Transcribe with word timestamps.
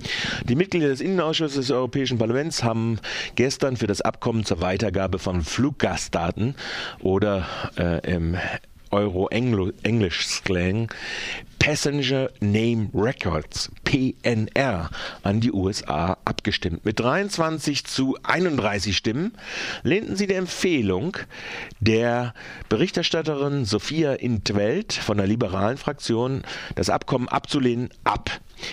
Die 0.48 0.56
Mitglieder 0.56 0.90
des 0.90 1.02
Innenausschusses 1.02 1.56
des 1.56 1.72
Europäischen 1.72 2.20
Parlaments 2.20 2.64
haben 2.64 3.00
gestern 3.34 3.76
für 3.76 3.88
das 3.88 4.02
Abkommen 4.02 4.46
zur 4.46 4.62
Weitergabe 4.62 5.18
von 5.18 5.42
Fluggastdaten 5.42 6.54
oder 7.02 7.48
äh, 7.76 8.08
im 8.08 8.38
Euro-Englisch-Slang 8.92 10.92
Passenger 11.66 12.30
Name 12.42 12.92
Records 12.94 13.72
PNR 13.86 14.92
an 15.24 15.40
die 15.40 15.52
USA 15.52 16.16
abgestimmt. 16.24 16.86
Mit 16.86 17.00
23 17.00 17.86
zu 17.86 18.20
31 18.22 18.96
Stimmen 18.96 19.32
lehnten 19.82 20.16
sie 20.16 20.28
die 20.28 20.36
Empfehlung 20.36 21.18
der 21.80 22.36
Berichterstatterin 22.70 23.66
Sophia 23.66 24.14
Intveld 24.14 24.94
von 24.94 25.18
der 25.18 25.26
liberalen 25.26 25.78
Fraktion, 25.78 26.44
das 26.76 26.92
Abkommen 26.92 27.28
abzulehnen, 27.28 27.90
ab. 28.04 28.30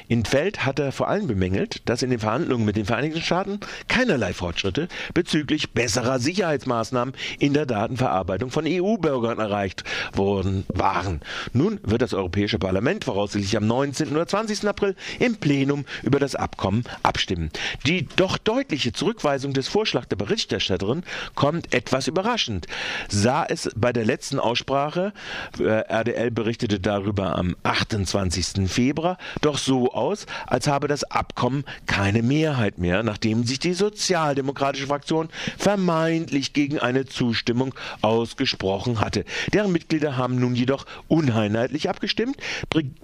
Intveld 0.07 0.65
hatte 0.65 0.93
vor 0.93 1.09
allem 1.09 1.27
bemängelt, 1.27 1.89
dass 1.89 2.03
in 2.03 2.11
den 2.11 2.21
Verhandlungen 2.21 2.65
mit 2.65 2.77
den 2.77 2.85
Vereinigten 2.85 3.21
Staaten 3.21 3.59
keinerlei 3.89 4.33
Fortschritte 4.33 4.87
bezüglich 5.13 5.73
besserer 5.73 6.21
Sicherheitsmaßnahmen 6.21 7.15
in 7.41 7.53
der 7.53 7.67
Datenverarbeitung 7.67 8.51
von 8.51 8.65
EU-Bürgern 8.65 9.41
erreicht 9.41 9.83
worden 10.15 10.65
waren. 10.69 11.21
Nun 11.53 11.81
wird 11.83 12.03
das 12.03 12.15
Europäische 12.15 12.61
Parlament 12.61 12.82
Parlament 12.83 13.05
voraussichtlich 13.05 13.57
am 13.57 13.69
19. 13.69 14.11
oder 14.11 14.27
20. 14.27 14.67
April 14.67 14.97
im 15.21 15.37
Plenum 15.37 15.85
über 16.03 16.19
das 16.19 16.35
Abkommen 16.35 16.83
abstimmen. 17.05 17.51
Die 17.87 18.09
doch 18.17 18.39
deutliche 18.39 18.93
Zurückweisung 18.93 19.53
des 19.53 19.69
Vorschlags 19.69 20.09
der 20.09 20.17
Berichterstatterin 20.17 21.05
kommt 21.37 21.73
etwas 21.73 22.09
überraschend. 22.09 22.67
Sah 23.09 23.45
es 23.49 23.71
bei 23.77 23.93
der 23.93 24.05
letzten 24.05 24.41
Aussprache, 24.41 25.13
äh, 25.61 25.63
RDL 25.63 26.33
berichtete 26.33 26.81
darüber 26.81 27.37
am 27.39 27.55
28. 27.63 28.67
Februar, 28.67 29.17
doch 29.43 29.59
so 29.59 29.93
aus, 29.93 30.27
als 30.49 30.67
habe 30.67 30.89
das 30.89 31.05
Abkommen 31.05 31.63
keine 31.87 32.25
Mehrheit 32.25 32.79
mehr, 32.79 33.05
nachdem 33.05 33.45
sich 33.45 33.61
die 33.61 33.75
sozialdemokratische 33.75 34.89
Fraktion 34.89 35.29
vermeintlich 35.57 36.53
gegen 36.53 36.81
eine 36.81 37.07
Zustimmung 37.07 37.77
ausgesprochen 38.01 38.99
hatte. 38.99 39.25
Deren 39.53 39.71
Mitglieder 39.71 40.17
haben 40.17 40.41
nun 40.41 40.57
jedoch 40.57 40.85
uneinheitlich 41.07 41.89
abgestimmt. 41.89 42.39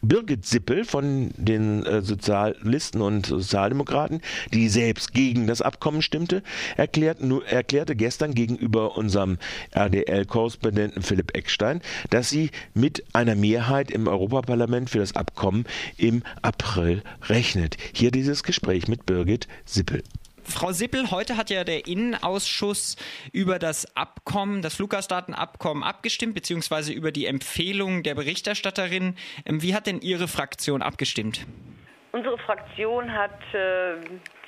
Birgit 0.00 0.46
Sippel 0.46 0.84
von 0.84 1.30
den 1.36 1.84
äh, 1.84 2.02
Sozialisten 2.02 3.02
und 3.02 3.26
Sozialdemokraten, 3.26 4.22
die 4.52 4.68
selbst 4.68 5.12
gegen 5.12 5.46
das 5.46 5.62
Abkommen 5.62 6.02
stimmte, 6.02 6.42
erklärt, 6.76 7.18
erklärte 7.46 7.94
gestern 7.94 8.34
gegenüber 8.34 8.96
unserem 8.96 9.38
RDL-Korrespondenten 9.72 11.02
Philipp 11.02 11.36
Eckstein, 11.36 11.82
dass 12.10 12.30
sie 12.30 12.50
mit 12.74 13.04
einer 13.12 13.34
Mehrheit 13.34 13.90
im 13.90 14.06
Europaparlament 14.08 14.88
für 14.90 14.98
das 14.98 15.16
Abkommen 15.16 15.64
im 15.96 16.22
April 16.42 17.02
rechnet. 17.28 17.76
Hier 17.92 18.10
dieses 18.10 18.42
Gespräch 18.42 18.88
mit 18.88 19.06
Birgit 19.06 19.48
Sippel. 19.64 20.02
Frau 20.48 20.72
Sippel, 20.72 21.10
heute 21.10 21.36
hat 21.36 21.50
ja 21.50 21.62
der 21.62 21.86
Innenausschuss 21.86 22.96
über 23.32 23.58
das 23.58 23.96
Abkommen, 23.96 24.62
das 24.62 24.76
Fluggastdatenabkommen 24.76 25.84
abgestimmt, 25.84 26.34
beziehungsweise 26.34 26.92
über 26.92 27.12
die 27.12 27.26
Empfehlung 27.26 28.02
der 28.02 28.14
Berichterstatterin. 28.14 29.16
Ähm, 29.44 29.62
wie 29.62 29.74
hat 29.74 29.86
denn 29.86 30.00
Ihre 30.00 30.26
Fraktion 30.26 30.80
abgestimmt? 30.82 31.46
Unsere 32.12 32.38
Fraktion 32.38 33.12
hat 33.12 33.38
äh, 33.52 33.96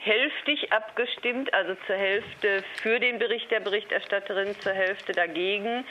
hälftig 0.00 0.72
abgestimmt, 0.72 1.52
also 1.52 1.76
zur 1.86 1.96
Hälfte 1.96 2.64
für 2.82 2.98
den 2.98 3.18
Bericht 3.18 3.50
der 3.50 3.60
Berichterstatterin, 3.60 4.58
zur 4.60 4.72
Hälfte 4.72 5.12
dagegen. 5.12 5.84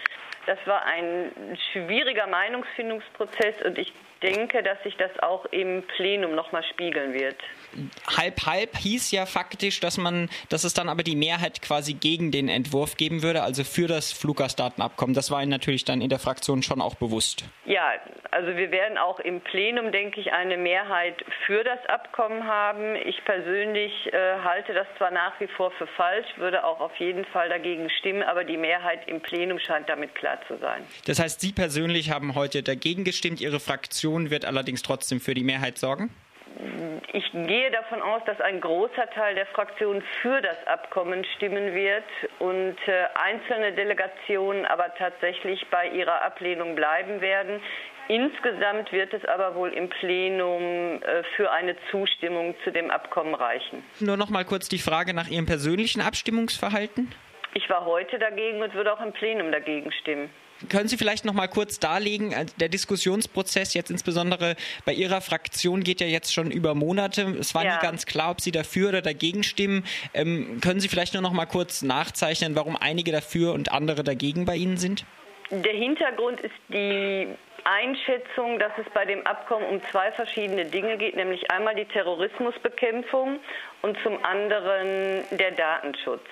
Das 0.50 0.58
war 0.66 0.84
ein 0.84 1.32
schwieriger 1.72 2.26
Meinungsfindungsprozess 2.26 3.62
und 3.64 3.78
ich 3.78 3.94
denke, 4.24 4.64
dass 4.64 4.82
sich 4.82 4.96
das 4.98 5.12
auch 5.22 5.46
im 5.46 5.84
Plenum 5.96 6.34
nochmal 6.34 6.64
spiegeln 6.64 7.14
wird. 7.14 7.36
Halb 8.18 8.48
halb 8.48 8.76
hieß 8.76 9.12
ja 9.12 9.28
faktisch, 9.28 9.80
dass 9.80 10.00
man, 10.00 10.28
dass 10.50 10.64
es 10.64 10.74
dann 10.74 10.90
aber 10.90 11.04
die 11.04 11.16
Mehrheit 11.16 11.62
quasi 11.62 11.94
gegen 11.94 12.32
den 12.32 12.50
Entwurf 12.50 12.98
geben 12.98 13.22
würde, 13.22 13.44
also 13.44 13.64
für 13.64 13.88
das 13.88 14.12
Fluggastdatenabkommen. 14.12 15.14
Das 15.14 15.30
war 15.30 15.40
Ihnen 15.42 15.52
natürlich 15.52 15.86
dann 15.86 16.02
in 16.02 16.10
der 16.10 16.18
Fraktion 16.18 16.64
schon 16.64 16.82
auch 16.82 16.96
bewusst. 16.96 17.46
Ja, 17.66 17.94
also 18.32 18.56
wir 18.56 18.72
werden 18.72 18.98
auch 18.98 19.20
im 19.20 19.42
Plenum, 19.42 19.92
denke 19.92 20.20
ich, 20.20 20.34
eine 20.34 20.58
Mehrheit 20.58 21.24
für 21.46 21.64
das 21.64 21.80
Abkommen 21.88 22.48
haben. 22.48 22.96
Ich 22.96 23.24
persönlich 23.24 23.92
äh, 24.12 24.40
halte 24.44 24.74
das 24.74 24.88
zwar 24.98 25.12
nach 25.12 25.40
wie 25.40 25.48
vor 25.48 25.72
für 25.72 25.88
falsch, 25.88 26.28
würde 26.38 26.64
auch 26.64 26.80
auf 26.80 26.96
jeden 26.96 27.26
Fall 27.26 27.50
dagegen 27.50 27.90
stimmen, 28.00 28.24
aber 28.24 28.44
die 28.44 28.58
Mehrheit 28.58 29.08
im 29.08 29.22
Plenum 29.22 29.60
scheint 29.60 29.88
damit 29.90 30.16
klar 30.16 30.39
zu 30.48 30.58
sein. 30.58 30.84
Das 31.06 31.20
heißt, 31.20 31.42
Sie 31.42 31.52
persönlich 31.52 32.12
haben 32.12 32.36
heute 32.36 32.64
dagegen 32.64 33.04
gestimmt, 33.04 33.42
Ihre 33.42 33.60
Fraktion 33.60 34.30
wird 34.30 34.46
allerdings 34.46 34.82
trotzdem 34.82 35.20
für 35.20 35.34
die 35.34 35.44
Mehrheit 35.44 35.78
sorgen? 35.78 36.10
Ich 37.14 37.32
gehe 37.32 37.72
davon 37.72 38.02
aus, 38.02 38.22
dass 38.26 38.40
ein 38.42 38.60
großer 38.60 39.10
Teil 39.12 39.36
der 39.36 39.46
Fraktion 39.48 40.04
für 40.22 40.42
das 40.42 40.58
Abkommen 40.68 41.24
stimmen 41.36 41.74
wird 41.74 42.04
und 42.40 42.76
äh, 42.86 43.06
einzelne 43.16 43.72
Delegationen 43.74 44.66
aber 44.66 44.94
tatsächlich 44.96 45.66
bei 45.72 45.88
ihrer 45.90 46.22
Ablehnung 46.22 46.76
bleiben 46.76 47.22
werden. 47.22 47.62
Insgesamt 48.10 48.92
wird 48.92 49.14
es 49.14 49.24
aber 49.26 49.56
wohl 49.56 49.70
im 49.70 49.88
Plenum 49.90 51.02
äh, 51.02 51.24
für 51.36 51.52
eine 51.52 51.76
Zustimmung 51.92 52.56
zu 52.64 52.72
dem 52.72 52.90
Abkommen 52.90 53.36
reichen. 53.36 53.84
Nur 54.00 54.18
noch 54.18 54.30
mal 54.30 54.44
kurz 54.44 54.68
die 54.68 54.80
Frage 54.80 55.14
nach 55.14 55.28
Ihrem 55.28 55.46
persönlichen 55.46 56.02
Abstimmungsverhalten. 56.02 57.12
Ich 57.54 57.70
war 57.70 57.86
heute 57.86 58.20
dagegen 58.20 58.62
und 58.62 58.74
würde 58.74 58.94
auch 58.94 59.02
im 59.02 59.12
Plenum 59.12 59.52
dagegen 59.52 59.92
stimmen. 59.92 60.30
Können 60.68 60.90
Sie 60.90 60.98
vielleicht 60.98 61.24
noch 61.24 61.34
mal 61.34 61.48
kurz 61.48 61.80
darlegen, 61.80 62.34
äh, 62.34 62.46
der 62.60 62.68
Diskussionsprozess 62.68 63.74
jetzt 63.74 63.90
insbesondere 63.90 64.56
bei 64.86 64.94
Ihrer 64.94 65.22
Fraktion 65.22 65.84
geht 65.84 66.02
ja 66.02 66.08
jetzt 66.08 66.34
schon 66.34 66.52
über 66.52 66.76
Monate. 66.76 67.22
Es 67.40 67.56
war 67.56 67.64
ja. 67.64 67.76
nie 67.76 67.82
ganz 67.82 68.06
klar, 68.06 68.32
ob 68.32 68.42
Sie 68.42 68.52
dafür 68.52 68.90
oder 68.90 69.02
dagegen 69.02 69.44
stimmen. 69.44 69.86
Ähm, 70.14 70.60
können 70.62 70.82
Sie 70.82 70.90
vielleicht 70.90 71.14
nur 71.14 71.24
noch 71.24 71.32
mal 71.32 71.46
kurz 71.46 71.82
nachzeichnen, 71.82 72.56
warum 72.56 72.76
einige 72.76 73.12
dafür 73.12 73.54
und 73.54 73.72
andere 73.72 74.04
dagegen 74.04 74.46
bei 74.46 74.56
Ihnen 74.56 74.76
sind? 74.76 75.06
Der 75.50 75.74
Hintergrund 75.74 76.42
ist 76.42 76.54
die 76.68 77.28
Einschätzung, 77.64 78.60
dass 78.60 78.72
es 78.78 78.86
bei 78.94 79.06
dem 79.06 79.26
Abkommen 79.26 79.66
um 79.66 79.82
zwei 79.92 80.12
verschiedene 80.12 80.66
Dinge 80.66 80.98
geht, 80.98 81.16
nämlich 81.16 81.50
einmal 81.52 81.76
die 81.76 81.86
Terrorismusbekämpfung 81.86 83.40
und 83.82 83.98
zum 84.04 84.24
anderen 84.24 85.24
der 85.32 85.52
Datenschutz 85.52 86.26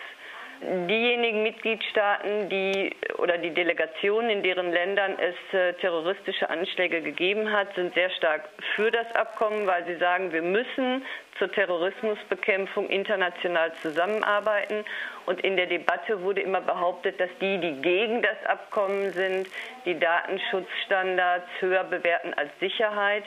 diejenigen 0.62 1.44
Mitgliedstaaten, 1.44 2.50
die 2.50 2.95
oder 3.18 3.38
die 3.38 3.51
Delegationen, 3.51 4.29
in 4.29 4.44
deren 4.44 4.72
Ländern 4.72 5.16
es 5.19 5.53
äh, 5.53 5.73
terroristische 5.73 6.50
Anschläge 6.50 7.01
gegeben 7.01 7.51
hat, 7.51 7.73
sind 7.75 7.94
sehr 7.94 8.09
stark 8.12 8.50
für 8.75 8.91
das 8.91 9.13
Abkommen, 9.16 9.68
weil 9.68 9.85
sie 9.85 9.95
sagen, 9.97 10.31
wir 10.31 10.41
müssen 10.41 11.06
zur 11.38 11.51
Terrorismusbekämpfung 11.51 12.90
international 12.90 13.72
zusammenarbeiten. 13.81 14.84
Und 15.25 15.41
in 15.41 15.57
der 15.57 15.68
Debatte 15.68 16.22
wurde 16.22 16.41
immer 16.41 16.62
behauptet, 16.62 17.19
dass 17.19 17.29
die, 17.39 17.59
die 17.59 17.81
gegen 17.81 18.22
das 18.22 18.44
Abkommen 18.45 19.12
sind, 19.13 19.47
die 19.85 20.00
Datenschutzstandards 20.00 21.47
höher 21.59 21.84
bewerten 21.84 22.34
als 22.34 22.50
Sicherheit. 22.59 23.24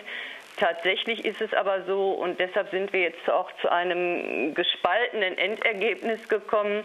Tatsächlich 0.57 1.25
ist 1.25 1.41
es 1.41 1.55
aber 1.55 1.85
so, 1.85 2.11
und 2.13 2.39
deshalb 2.39 2.71
sind 2.71 2.93
wir 2.93 3.01
jetzt 3.01 3.31
auch 3.31 3.51
zu 3.61 3.71
einem 3.71 4.55
gespaltenen 4.55 5.39
Endergebnis 5.39 6.29
gekommen, 6.29 6.85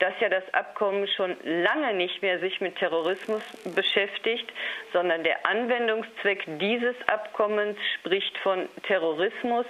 dass 0.00 0.12
ja 0.20 0.28
das 0.28 0.42
Abkommen 0.52 1.06
schon 1.06 1.36
lange 1.44 1.94
nicht 1.94 2.22
mehr 2.22 2.40
sich 2.40 2.60
mit 2.60 2.76
Terrorismus 2.76 3.42
beschäftigt, 3.74 4.52
sondern 4.92 5.22
der 5.22 5.46
Anwendungszweck 5.46 6.44
dieses 6.58 6.96
Abkommens 7.06 7.78
spricht 8.00 8.36
von 8.38 8.68
Terrorismus 8.82 9.66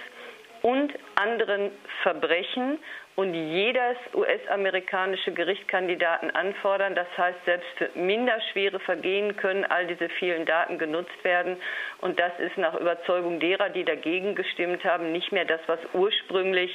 und 0.62 0.92
anderen 1.16 1.70
Verbrechen 2.02 2.78
und 3.14 3.34
jedes 3.34 3.96
US-amerikanische 4.14 5.32
Gericht 5.32 5.68
kann 5.68 5.86
die 5.86 5.98
Daten 5.98 6.30
anfordern. 6.30 6.94
Das 6.94 7.06
heißt, 7.18 7.44
selbst 7.44 7.68
für 7.76 7.90
minderschwere 7.94 8.80
Vergehen 8.80 9.36
können 9.36 9.64
all 9.64 9.86
diese 9.86 10.08
vielen 10.08 10.46
Daten 10.46 10.78
genutzt 10.78 11.22
werden. 11.22 11.58
Und 12.00 12.18
das 12.18 12.32
ist 12.38 12.56
nach 12.56 12.74
Überzeugung 12.74 13.38
derer, 13.38 13.68
die 13.68 13.84
dagegen 13.84 14.34
gestimmt 14.34 14.82
haben, 14.84 15.12
nicht 15.12 15.30
mehr 15.30 15.44
das, 15.44 15.60
was 15.66 15.78
ursprünglich 15.92 16.70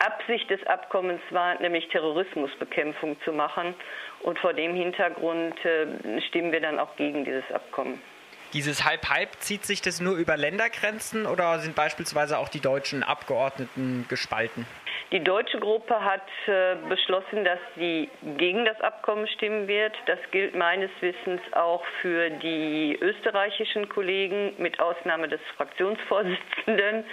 Absicht 0.00 0.50
des 0.50 0.62
Abkommens 0.66 1.22
war, 1.30 1.58
nämlich 1.60 1.88
Terrorismusbekämpfung 1.88 3.16
zu 3.24 3.32
machen. 3.32 3.74
Und 4.20 4.38
vor 4.38 4.52
dem 4.52 4.74
Hintergrund 4.74 5.54
äh, 5.64 6.20
stimmen 6.28 6.52
wir 6.52 6.60
dann 6.60 6.78
auch 6.78 6.94
gegen 6.96 7.24
dieses 7.24 7.50
Abkommen. 7.50 8.02
Dieses 8.52 8.84
Halb-Halb, 8.84 9.30
zieht 9.38 9.64
sich 9.64 9.80
das 9.80 10.00
nur 10.00 10.16
über 10.16 10.36
Ländergrenzen 10.36 11.24
oder 11.24 11.58
sind 11.60 11.74
beispielsweise 11.74 12.36
auch 12.38 12.50
die 12.50 12.60
deutschen 12.60 13.02
Abgeordneten 13.02 14.04
gespalten? 14.10 14.66
Die 15.10 15.22
deutsche 15.22 15.58
Gruppe 15.58 16.02
hat 16.02 16.26
äh, 16.46 16.76
beschlossen, 16.88 17.44
dass 17.44 17.58
sie 17.76 18.08
gegen 18.38 18.64
das 18.64 18.80
Abkommen 18.80 19.26
stimmen 19.28 19.68
wird. 19.68 19.94
Das 20.06 20.18
gilt 20.30 20.54
meines 20.54 20.90
Wissens 21.00 21.40
auch 21.52 21.84
für 22.00 22.30
die 22.30 22.96
österreichischen 23.00 23.88
Kollegen, 23.88 24.54
mit 24.58 24.80
Ausnahme 24.80 25.28
des 25.28 25.40
Fraktionsvorsitzenden. 25.56 27.04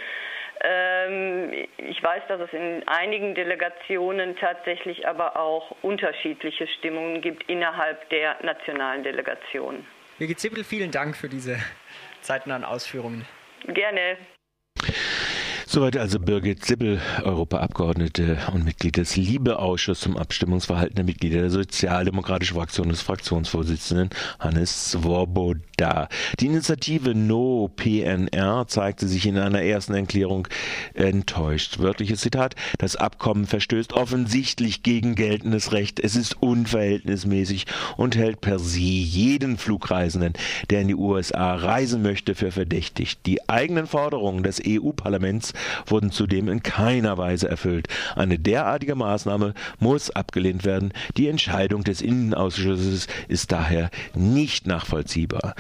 Ähm, 0.62 1.68
ich 1.78 2.04
weiß, 2.04 2.24
dass 2.28 2.42
es 2.42 2.54
in 2.54 2.88
einigen 2.88 3.34
Delegationen 3.36 4.36
tatsächlich 4.38 5.08
aber 5.08 5.38
auch 5.38 5.76
unterschiedliche 5.82 6.68
Stimmungen 6.68 7.22
gibt 7.22 7.50
innerhalb 7.50 8.10
der 8.10 8.38
nationalen 8.44 9.04
Delegationen. 9.04 9.86
Birgit 10.18 10.40
Zippel, 10.40 10.64
vielen 10.64 10.92
Dank 10.92 11.16
für 11.16 11.30
diese 11.30 11.58
zeitnahen 12.22 12.66
Ausführungen. 12.66 13.26
Gerne. 13.68 14.18
Soweit 15.72 15.98
also 15.98 16.20
Birgit 16.20 16.66
Sibbel, 16.66 17.00
Europaabgeordnete 17.24 18.40
und 18.52 18.66
Mitglied 18.66 18.98
des 18.98 19.16
Liebeausschusses 19.16 20.02
zum 20.02 20.18
Abstimmungsverhalten 20.18 20.96
der 20.96 21.06
Mitglieder 21.06 21.42
der 21.42 21.52
Sozialdemokratischen 21.52 22.56
Fraktion 22.56 22.90
des 22.90 23.04
Fraktionsvorsitzenden 23.04 24.10
Hannes 24.40 24.90
Swoboda. 24.90 26.10
Die 26.40 26.48
Initiative 26.48 27.14
No 27.14 27.70
PNR 27.76 28.66
zeigte 28.68 29.08
sich 29.08 29.28
in 29.28 29.38
einer 29.38 29.62
ersten 29.62 29.94
Erklärung 29.94 30.48
enttäuscht. 30.96 31.78
Wörtliches 31.78 32.22
Zitat, 32.22 32.56
das 32.80 32.96
Abkommen 32.96 33.46
verstößt 33.46 33.94
offensichtlich 33.94 34.82
gegen 34.82 35.14
geltendes 35.14 35.72
Recht. 35.72 36.00
Es 36.00 36.16
ist 36.16 36.42
unverhältnismäßig 36.42 37.68
und 37.96 38.16
hält 38.16 38.42
per 38.42 38.58
se 38.58 38.80
jeden 38.80 39.60
Flugreisenden, 39.60 40.34
der 40.72 40.82
in 40.82 40.88
die 40.88 40.96
USA 40.96 41.54
reisen 41.54 42.02
möchte, 42.02 42.34
für 42.34 42.52
verdächtig. 42.52 43.22
Die 43.22 43.48
eigenen 43.48 43.86
Forderungen 43.86 44.42
des 44.42 44.60
EU-Parlaments 44.66 45.54
wurden 45.86 46.12
zudem 46.12 46.50
in 46.50 46.64
keiner 46.64 47.18
Weise 47.18 47.50
erfüllt. 47.50 47.88
Eine 48.16 48.40
derartige 48.40 48.96
Maßnahme 48.96 49.54
muss 49.80 50.10
abgelehnt 50.10 50.66
werden. 50.66 50.94
Die 51.18 51.28
Entscheidung 51.28 51.84
des 51.84 52.02
Innenausschusses 52.02 53.08
ist 53.28 53.52
daher 53.52 53.90
nicht 54.14 54.68
nachvollziehbar. 54.68 55.56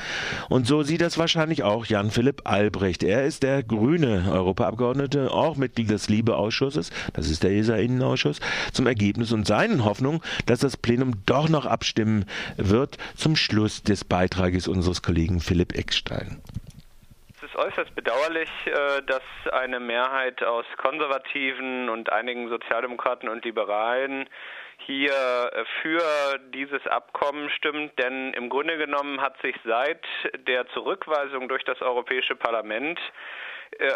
Und 0.49 0.67
so 0.67 0.83
sieht 0.83 1.01
das 1.01 1.17
wahrscheinlich 1.17 1.63
auch 1.63 1.85
Jan-Philipp 1.85 2.41
Albrecht. 2.45 3.03
Er 3.03 3.25
ist 3.25 3.43
der 3.43 3.63
grüne 3.63 4.25
Europaabgeordnete, 4.31 5.31
auch 5.31 5.57
Mitglied 5.57 5.89
des 5.89 6.09
Liebeausschusses, 6.09 6.89
das 7.13 7.29
ist 7.29 7.43
der 7.43 7.51
ESA-Innenausschuss, 7.51 8.39
zum 8.71 8.87
Ergebnis 8.87 9.31
und 9.31 9.47
seinen 9.47 9.85
Hoffnungen, 9.85 10.21
dass 10.45 10.59
das 10.59 10.77
Plenum 10.77 11.13
doch 11.25 11.49
noch 11.49 11.65
abstimmen 11.65 12.25
wird 12.57 12.97
zum 13.15 13.35
Schluss 13.35 13.83
des 13.83 14.03
Beitrages 14.03 14.67
unseres 14.67 15.01
Kollegen 15.01 15.39
Philipp 15.39 15.75
Eckstein 15.77 16.37
äußerst 17.55 17.93
bedauerlich, 17.95 18.49
äh, 18.65 19.01
dass 19.05 19.23
eine 19.51 19.79
Mehrheit 19.79 20.43
aus 20.43 20.65
Konservativen 20.77 21.89
und 21.89 22.11
einigen 22.11 22.49
Sozialdemokraten 22.49 23.29
und 23.29 23.45
Liberalen 23.45 24.29
hier 24.85 25.11
äh, 25.11 25.65
für 25.81 26.39
dieses 26.53 26.85
Abkommen 26.87 27.49
stimmt, 27.51 27.97
denn 27.99 28.33
im 28.33 28.49
Grunde 28.49 28.77
genommen 28.77 29.21
hat 29.21 29.39
sich 29.41 29.55
seit 29.65 30.03
der 30.47 30.67
Zurückweisung 30.69 31.47
durch 31.49 31.63
das 31.63 31.81
Europäische 31.81 32.35
Parlament 32.35 32.99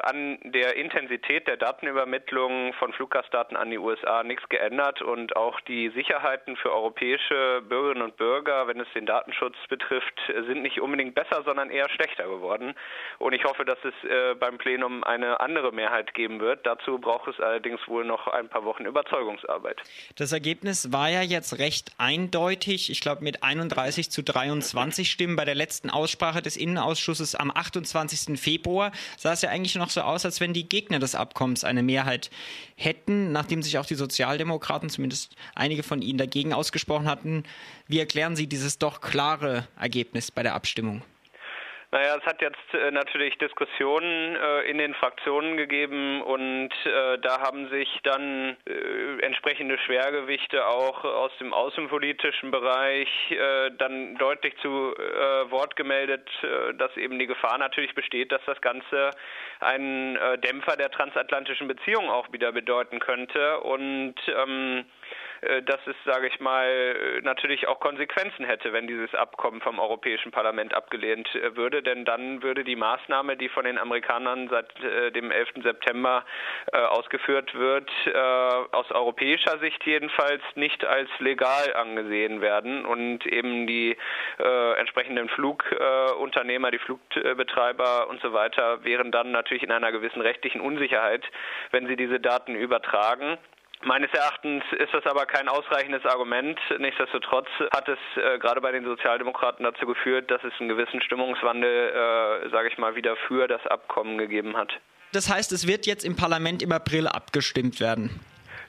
an 0.03 0.39
der 0.43 0.75
Intensität 0.77 1.47
der 1.47 1.57
Datenübermittlung 1.57 2.73
von 2.73 2.93
Fluggastdaten 2.93 3.57
an 3.57 3.69
die 3.69 3.77
USA 3.77 4.23
nichts 4.23 4.47
geändert 4.49 5.01
und 5.01 5.35
auch 5.35 5.59
die 5.61 5.89
Sicherheiten 5.89 6.55
für 6.55 6.71
europäische 6.71 7.61
Bürgerinnen 7.67 8.03
und 8.03 8.17
Bürger, 8.17 8.67
wenn 8.67 8.79
es 8.79 8.87
den 8.95 9.05
Datenschutz 9.05 9.55
betrifft, 9.69 10.19
sind 10.47 10.61
nicht 10.61 10.79
unbedingt 10.79 11.15
besser, 11.15 11.43
sondern 11.43 11.69
eher 11.69 11.89
schlechter 11.89 12.23
geworden. 12.23 12.75
Und 13.19 13.33
ich 13.33 13.43
hoffe, 13.43 13.65
dass 13.65 13.77
es 13.83 14.09
äh, 14.09 14.35
beim 14.35 14.57
Plenum 14.57 15.03
eine 15.03 15.39
andere 15.39 15.71
Mehrheit 15.71 16.13
geben 16.13 16.39
wird. 16.39 16.65
Dazu 16.65 16.99
braucht 16.99 17.27
es 17.27 17.39
allerdings 17.39 17.79
wohl 17.87 18.05
noch 18.05 18.27
ein 18.27 18.47
paar 18.47 18.63
Wochen 18.63 18.85
Überzeugungsarbeit. 18.85 19.81
Das 20.15 20.31
Ergebnis 20.31 20.93
war 20.93 21.09
ja 21.09 21.21
jetzt 21.21 21.59
recht 21.59 21.91
eindeutig. 21.97 22.89
Ich 22.89 23.01
glaube, 23.01 23.23
mit 23.23 23.43
31 23.43 24.09
zu 24.09 24.23
23 24.23 25.11
Stimmen 25.11 25.35
bei 25.35 25.45
der 25.45 25.55
letzten 25.55 25.89
Aussprache 25.89 26.41
des 26.41 26.55
Innenausschusses 26.55 27.35
am 27.35 27.51
28. 27.51 28.39
Februar 28.39 28.91
es 29.33 29.41
ja 29.41 29.49
eigentlich 29.49 29.62
eigentlich 29.63 29.75
noch 29.75 29.89
so 29.89 30.01
aus, 30.01 30.25
als 30.25 30.41
wenn 30.41 30.51
die 30.51 30.67
Gegner 30.67 30.99
des 30.99 31.15
Abkommens 31.15 31.63
eine 31.63 31.83
Mehrheit 31.83 32.29
hätten, 32.75 33.31
nachdem 33.31 33.63
sich 33.63 33.77
auch 33.77 33.85
die 33.85 33.95
Sozialdemokraten, 33.95 34.89
zumindest 34.89 35.37
einige 35.55 35.83
von 35.83 36.01
ihnen, 36.01 36.17
dagegen 36.17 36.51
ausgesprochen 36.51 37.07
hatten. 37.07 37.45
Wie 37.87 37.99
erklären 37.99 38.35
Sie 38.35 38.47
dieses 38.47 38.77
doch 38.77 38.99
klare 38.99 39.65
Ergebnis 39.79 40.31
bei 40.31 40.43
der 40.43 40.53
Abstimmung? 40.53 41.01
Naja, 41.93 42.15
es 42.17 42.25
hat 42.25 42.41
jetzt 42.41 42.73
äh, 42.73 42.89
natürlich 42.89 43.37
Diskussionen 43.37 44.35
äh, 44.35 44.61
in 44.61 44.79
den 44.79 44.95
Fraktionen 44.95 45.57
gegeben 45.57 46.23
und 46.23 46.71
äh, 46.85 47.19
da 47.19 47.39
haben 47.41 47.69
sich 47.69 47.87
dann 48.01 48.57
äh, 48.65 49.19
entsprechende 49.21 49.77
Schwergewichte 49.77 50.65
auch 50.65 51.03
aus 51.03 51.31
dem 51.39 51.53
außenpolitischen 51.53 52.49
Bereich 52.49 53.07
äh, 53.29 53.69
dann 53.77 54.15
deutlich 54.15 54.57
zu 54.57 54.95
äh, 54.95 55.51
Wort 55.51 55.75
gemeldet, 55.75 56.27
dass 56.79 56.97
eben 56.97 57.19
die 57.19 57.27
Gefahr 57.27 57.59
natürlich 57.59 57.93
besteht, 57.93 58.31
dass 58.31 58.41
das 58.45 58.59
Ganze 58.61 59.11
einen 59.59 60.17
Dämpfer 60.41 60.75
der 60.75 60.89
transatlantischen 60.89 61.67
Beziehung 61.67 62.09
auch 62.09 62.31
wieder 62.31 62.51
bedeuten 62.51 62.99
könnte. 62.99 63.59
Und 63.59 64.15
ähm, 64.27 64.79
äh, 64.79 64.83
dass 65.65 65.79
es, 65.87 65.95
sage 66.05 66.27
ich 66.27 66.39
mal, 66.39 66.65
äh, 66.65 67.21
natürlich 67.21 67.67
auch 67.67 67.79
Konsequenzen 67.79 68.45
hätte, 68.45 68.73
wenn 68.73 68.87
dieses 68.87 69.13
Abkommen 69.15 69.61
vom 69.61 69.79
Europäischen 69.79 70.31
Parlament 70.31 70.73
abgelehnt 70.73 71.33
äh, 71.35 71.55
würde. 71.55 71.83
Denn 71.83 72.05
dann 72.05 72.43
würde 72.43 72.63
die 72.63 72.75
Maßnahme, 72.75 73.37
die 73.37 73.49
von 73.49 73.65
den 73.65 73.77
Amerikanern 73.77 74.49
seit 74.49 74.71
dem 75.15 75.31
11. 75.31 75.49
September 75.63 76.25
ausgeführt 76.71 77.53
wird, 77.55 77.89
aus 78.71 78.91
europäischer 78.91 79.59
Sicht 79.59 79.85
jedenfalls 79.85 80.41
nicht 80.55 80.85
als 80.85 81.09
legal 81.19 81.73
angesehen 81.75 82.41
werden 82.41 82.85
und 82.85 83.25
eben 83.25 83.67
die 83.67 83.95
entsprechenden 84.77 85.29
Flugunternehmer, 85.29 86.71
die 86.71 86.79
Flugbetreiber 86.79 88.09
und 88.09 88.21
so 88.21 88.33
weiter 88.33 88.83
wären 88.83 89.11
dann 89.11 89.31
natürlich 89.31 89.63
in 89.63 89.71
einer 89.71 89.91
gewissen 89.91 90.21
rechtlichen 90.21 90.61
Unsicherheit, 90.61 91.23
wenn 91.71 91.87
sie 91.87 91.95
diese 91.95 92.19
Daten 92.19 92.55
übertragen. 92.55 93.37
Meines 93.85 94.11
Erachtens 94.13 94.63
ist 94.79 94.93
das 94.93 95.05
aber 95.05 95.25
kein 95.25 95.49
ausreichendes 95.49 96.05
Argument. 96.05 96.57
Nichtsdestotrotz 96.79 97.47
hat 97.73 97.89
es 97.89 97.99
äh, 98.15 98.39
gerade 98.39 98.61
bei 98.61 98.71
den 98.71 98.85
Sozialdemokraten 98.85 99.65
dazu 99.65 99.85
geführt, 99.85 100.31
dass 100.31 100.41
es 100.43 100.53
einen 100.59 100.69
gewissen 100.69 101.01
Stimmungswandel, 101.01 101.89
äh, 101.89 102.49
sage 102.49 102.69
ich 102.69 102.77
mal, 102.77 102.95
wieder 102.95 103.15
für 103.27 103.47
das 103.47 103.65
Abkommen 103.67 104.17
gegeben 104.17 104.55
hat. 104.55 104.71
Das 105.11 105.29
heißt, 105.29 105.51
es 105.51 105.67
wird 105.67 105.85
jetzt 105.85 106.05
im 106.05 106.15
Parlament 106.15 106.63
im 106.63 106.71
April 106.71 107.07
abgestimmt 107.07 107.81
werden. 107.81 108.21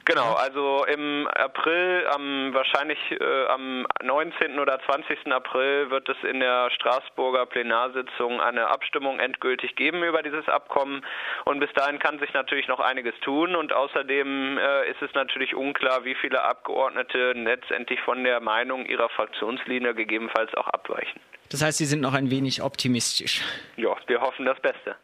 Genau, 0.06 0.34
also 0.34 0.84
im 0.84 1.26
April, 1.28 2.06
am, 2.12 2.52
wahrscheinlich 2.52 2.98
äh, 3.10 3.46
am 3.46 3.86
19. 4.02 4.58
oder 4.58 4.78
20. 4.84 5.32
April 5.32 5.90
wird 5.90 6.08
es 6.10 6.16
in 6.28 6.40
der 6.40 6.70
Straßburger 6.72 7.46
Plenarsitzung 7.46 8.40
eine 8.40 8.68
Abstimmung 8.68 9.18
endgültig 9.18 9.76
geben 9.76 10.02
über 10.02 10.22
dieses 10.22 10.46
Abkommen 10.46 11.04
und 11.46 11.58
bis 11.58 11.72
dahin 11.72 11.98
kann 11.98 12.18
sich 12.18 12.34
natürlich 12.34 12.68
noch 12.68 12.80
einiges 12.80 13.14
tun 13.20 13.56
und 13.56 13.72
außerdem 13.72 14.58
äh, 14.58 14.90
ist 14.90 15.00
es 15.00 15.14
natürlich 15.14 15.54
unklar, 15.54 16.04
wie 16.04 16.14
viele 16.14 16.42
Abgeordnete 16.42 17.32
letztendlich 17.32 18.00
von 18.02 18.24
der 18.24 18.40
Meinung 18.40 18.84
ihrer 18.84 19.08
Fraktionslinie 19.08 19.94
gegebenenfalls 19.94 20.52
auch 20.54 20.68
abweichen. 20.68 21.18
Das 21.50 21.62
heißt, 21.62 21.78
Sie 21.78 21.86
sind 21.86 22.00
noch 22.00 22.14
ein 22.14 22.30
wenig 22.30 22.62
optimistisch. 22.62 23.42
Ja, 23.76 23.96
wir 24.06 24.20
hoffen 24.20 24.44
das 24.44 24.60
Beste. 24.60 24.96